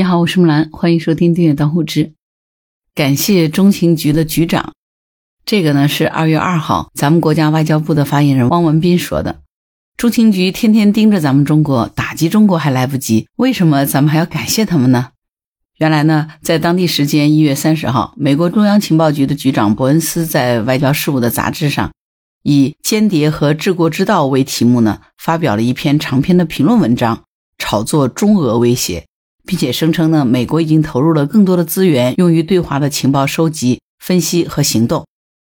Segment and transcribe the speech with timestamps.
[0.00, 2.14] 你好，我是木兰，欢迎收听订阅当户知。
[2.94, 4.72] 感谢中情局的局长，
[5.44, 9.42] 这个呢是二月二号咱们国家外交部的发言人汪文斌说的。
[9.98, 15.10] 中情局天天盯着咱们中国，打击中国还来不及，为什么咱们还要感谢他们呢？
[15.76, 21.92] 原来呢，在当地时间一月三十号，美国中央情报局的局长伯恩斯在外交事务的杂志上，
[22.42, 27.24] 以“间谍和治国之道”为题目呢，发表了一篇长篇的评论文章，
[27.58, 29.04] 炒作中俄威胁。
[29.50, 35.04] 并且声称呢，美国已经投入了更多的资源用于对华的情报收集、分析和行动。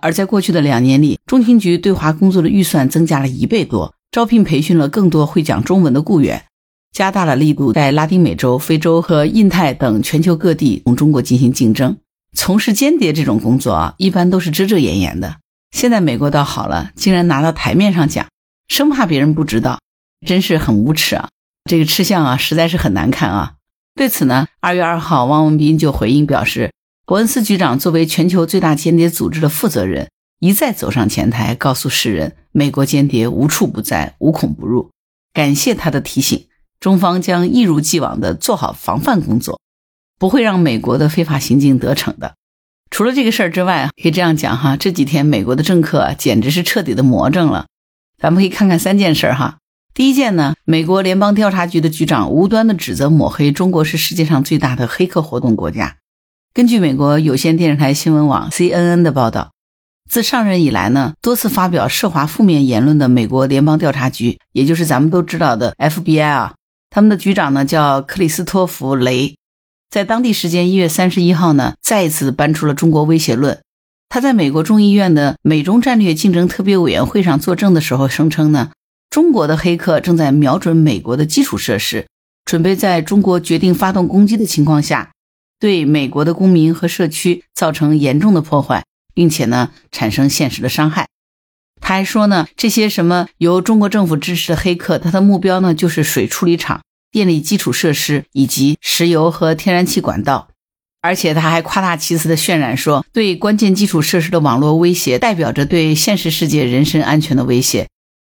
[0.00, 6.44] 而在过去的两年里，中情局对华工作的预算增加了一倍多，招聘培训了更多会讲中文的雇员，
[6.92, 11.96] 加大了力度在拉丁美洲、非洲和印太等全球各地同中国进行竞争。
[12.36, 15.38] 从事间谍这种工作啊，一般都是遮遮掩掩的。
[15.72, 18.28] 现在美国倒好了，竟然拿到台面上讲，
[18.68, 19.80] 生怕别人不知道，
[20.24, 21.28] 真是很无耻啊！
[21.68, 23.54] 这个吃相啊，实在是很难看啊！
[23.94, 26.72] 对此呢，二月二号，汪文斌就回应表示，
[27.04, 34.90] 伯恩斯局长作为全球最大间谍组织的负责人，一再走上前台，告诉世人，美国间谍无处不在，无孔不入。
[35.34, 36.46] 感谢他的提醒，
[36.80, 39.60] 中方将一如既往地做好防范工作，
[40.18, 42.34] 不会让美国的非法行径得逞的。
[42.90, 47.66] 除了这个事儿之外，可以这样讲哈，这几天美国的政客简直是彻底的魔怔了。
[48.18, 49.58] 咱们可以看看三件事哈。
[49.94, 55.96] 第一件呢，美国联邦调查局的局长无端的指责抹黑中国是世界上最大的黑客活动国家。
[56.54, 59.52] 根据美国有线电视台新闻网 CNN 的报道，
[60.08, 66.54] 自上任以来呢，多次发表涉华负面言论的美国联邦调查局，也就是咱们都知道的 FBI 啊，
[66.88, 69.36] 他们的局长呢叫克里斯托弗雷，
[69.90, 73.60] 在当地时间一月三十一号呢，再一次搬出了中国威胁论。
[74.08, 78.70] 他在美国众议院的美中战略竞争特别委员会上作证的时候，声称呢。
[79.12, 82.06] 中国的黑客正在瞄准美国的基础设施，
[82.46, 85.12] 准备在中国决定发动攻击的情况下，
[85.60, 91.08] 对美国的公民和社区造成严重的破坏，并且呢产生现实的伤害。
[91.78, 96.80] 他还说呢，这些什么由中国政府支持的黑客，他的目标呢就是水处理厂、
[97.10, 100.48] 电力基础设施以及石油和天然气管道。
[101.02, 107.88] 而且他还夸大其词的渲染说，对关键基础设施的网络威胁，代表着对现实世界人身安全的威胁。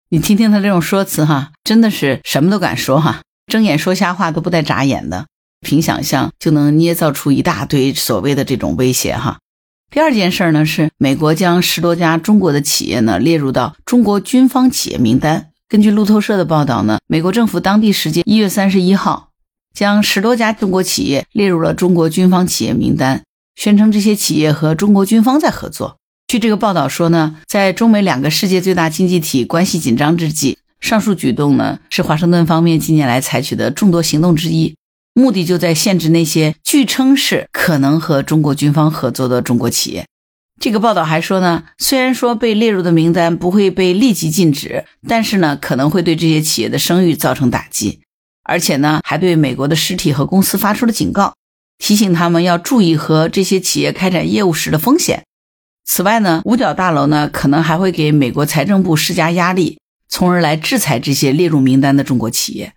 [0.09, 5.27] 你听听他这种说辞哈，真的是什么都敢说哈，睁眼说瞎话都不带眨眼的，
[5.59, 9.39] 凭想象就能捏造出一大堆所谓的这种威胁哈。
[9.91, 15.49] 第二件事呢是，美国将十多家中国的企业呢列入到中国军方企业名单。
[15.67, 19.31] 根据路透社的报道呢，美国政府当地时间一月三十一号，
[19.73, 23.23] 将十多家中国企业列入了中国军方企业名单，
[23.57, 25.97] 宣称这些企业和中国军方在合作。
[26.27, 34.75] 据这个报道说呢，在中美两个世界最大经济体关系紧张之际，上述举动呢是华盛顿方面近年来采取的众多行动之一，
[35.13, 40.05] 目的就在限制那些据称是可能和中国军方合作的中国企业。
[40.59, 48.01] 这个报道还说呢，虽然说被列入的名单不会被立即禁止，但是呢可能会对这些企业的声誉造成打击，
[48.43, 51.35] 而且呢还对美国的实体和公司发出了警告，
[51.77, 55.23] 提醒他们要注意和这些企业开展业务时的风险。
[55.89, 62.73] 此外呢，五角大楼呢可能还会给美国财政部施加压力，从而来制裁这些列入名单的中国企业。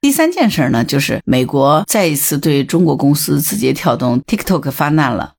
[0.00, 5.34] 第三件事呢，就是美国再一次对中国公司字节跳动、TikTok 发难了。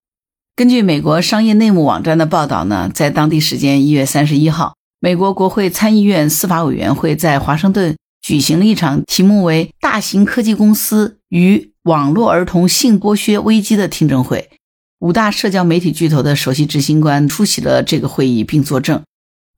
[0.56, 14.50] 根据美国商业内幕网站的报道呢，在当地时间一月三十一号，美国国会参议院司法委员会在华盛顿举行了一场题目为“大型科技公司与网络儿童性剥削危机”的听证会。
[15.00, 19.04] 五大社交媒体巨头的首席执行官出席了这个会议，并作证，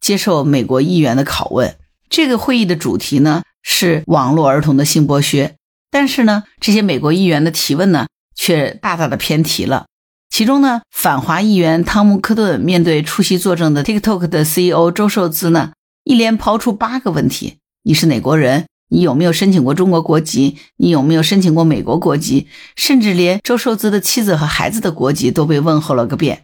[0.01, 1.75] 接受美国议员的拷问。
[2.09, 5.55] 这个会议的主题呢是网络儿童的性剥削，
[5.91, 9.85] 但是呢，这些美国议员的提问呢却大大的偏题了。
[10.29, 15.73] 其中呢，反华议员汤姆·科顿面对出席作证的 TikTok 的 CEO 周受资呢，
[16.03, 18.65] 一连抛出八个问题：你是哪国人？
[18.89, 20.57] 你有没有申请过中国国籍？
[20.77, 22.47] 你有没有申请过美国国籍？
[22.75, 26.43] 甚至连周受资的妻子和孩子的国籍都被问候了个遍。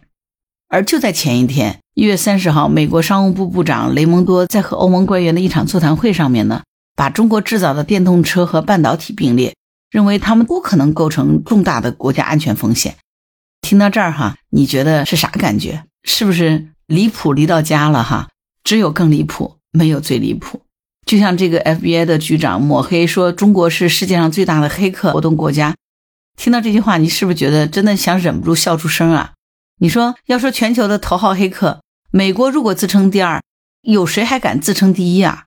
[0.68, 6.62] 而就在前一天，一月三十号，美国商务部部长雷蒙多在和欧盟官员的一场座谈会上面呢，
[6.96, 9.54] 把中国制造的电动车和半导体并列，
[9.90, 12.96] 认为他们都可能构成重大的国家安全风险。
[13.62, 15.84] 听到这儿哈，你觉得是啥感觉？
[16.02, 18.28] 是不是离谱离到家了哈？
[18.64, 20.62] 只有更离谱，没有最离谱。
[21.06, 25.74] 就像这个 FBI 的局长抹黑说中国是世界上最大的黑客活动国家，
[26.36, 29.32] 听到这句话，你是不是觉得真的想忍不住笑出声啊？
[29.80, 31.80] 你说要说全球的头号黑客，
[32.10, 33.42] 美国如果自称第二，
[33.82, 35.44] 有谁还敢自称第一啊？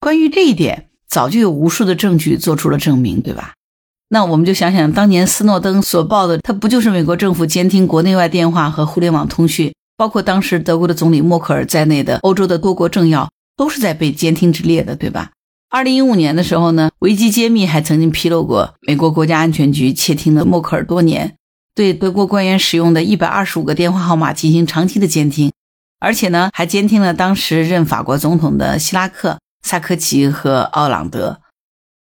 [0.00, 3.54] 关于这一点，早就有无数的证据做出了证明，对吧？
[4.08, 15.32] 那我们就想想，当年斯诺登所报的，他不就是美国政府监听国内外电话和互联网通讯，包括当时德国的总理默克尔在内的欧洲的多国政要，都是在被监听之列的，对吧？
[15.68, 21.36] 二零一五年的时候呢，维基揭秘还曾经披露过，美国国家安全局窃听了默克尔多年，
[21.74, 25.52] 对德国官员使用的一百二十五个电话号码进行长期的监听，
[25.98, 31.40] 而且呢，还监听了当时任法国总统的希拉克、萨科齐和奥朗德。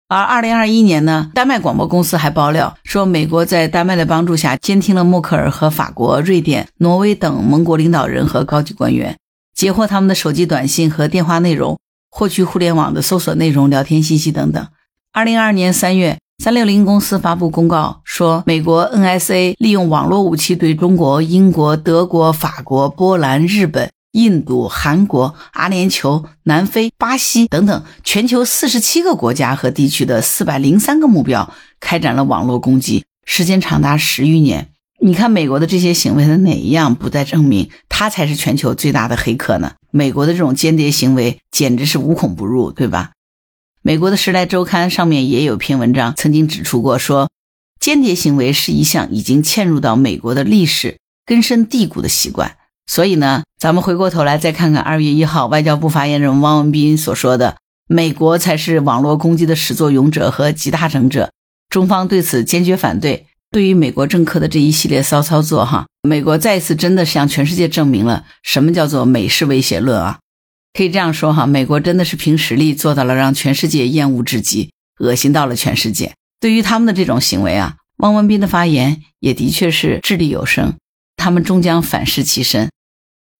[0.10, 9.18] 而二零二一年呢，丹麦广播公司还爆料说，美国在丹麦的帮助下监听了默克尔和法国、瑞典、挪威等盟国领导人和高级官员，
[9.58, 11.78] 截获他们的手机短信和电话内容。
[12.10, 14.68] 获取互联网的搜索内容、聊天信息等等。
[15.12, 34.70] 二零二二年三月，三六零公司发布公告说，美国 NSA 利用网络武器对中国、英国、德国、法国、波兰、日本、印度、韩国、阿联酋、南非、巴西等等全球四十七个国家和地区的四百零三个目标开展了网络攻击，时间长达十余年。
[35.00, 39.74] 你看，美国的这些行为的哪一样不再证明他才是全球最大的黑客呢？
[39.92, 43.12] 美国的这种间谍行为简直是无孔不入，对吧？
[43.84, 47.30] 美国的《时代周刊》上面也有篇文章曾经指出过，说
[47.80, 52.58] 间谍行为是一项已经嵌入到美国的历史、根深蒂固的习惯。
[52.88, 57.58] 所以呢，咱们回过头来再看看二月一号外交部发言人汪文斌所说的
[57.88, 61.32] ：“美国才是网络攻击的始作俑者和集大成者，
[61.70, 70.20] 中方对此坚决反对。”对于美国政客的这一系列骚操作，哈，美国再一次真的向全世界证明了什么叫做美式威胁论啊！
[70.74, 76.14] 可以这样说，哈，美国真的是凭实力做到了让全世界厌恶至极、恶心到了全世界。
[76.40, 80.76] 对于他们的这种行为啊，汪文斌的发言也的确是掷地有声，
[81.16, 82.70] 他们终将反噬其身。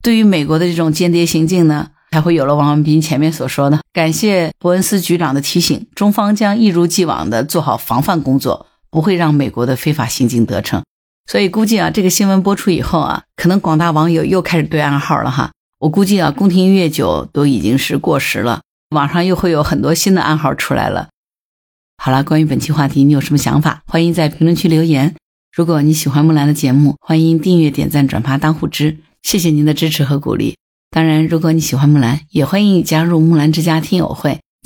[0.02, 8.68] 对于美国的这种间谍行径呢，才会有了汪文斌前面所说的，感谢伯恩斯局长的提醒，中方将一如既往的做好防范工作。
[8.90, 10.84] 不会让美国的非法行径得逞，
[11.26, 15.52] 所以估计啊，这个新闻播出以后啊，可能广大网友又开始对暗号了哈。
[15.80, 21.10] 我估计啊，宫廷音乐酒都已经是过时了，网上又会有很多新的暗号出来了。
[21.98, 23.82] 好了，关于本期话题，你有什么想法？
[23.86, 25.16] 欢迎在评论区留言。
[25.56, 30.56] 如果你喜欢木兰的节目，欢迎订阅、点赞、转发当护知，谢谢您的支持和鼓励。
[30.90, 34.40] 当然，如果你喜欢木兰，也欢迎你加入木兰之家听友会。